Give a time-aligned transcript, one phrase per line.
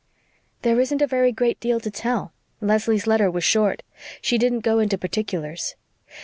[0.63, 2.33] "There isn't a very great deal to tell.
[2.59, 3.83] Leslie's letter was short.
[4.19, 5.75] She didn't go into particulars.